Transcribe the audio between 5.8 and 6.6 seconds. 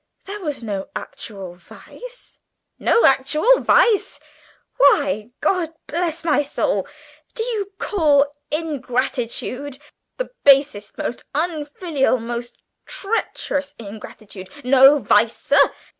bless my